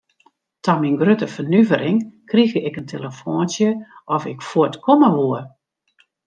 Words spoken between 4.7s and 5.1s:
komme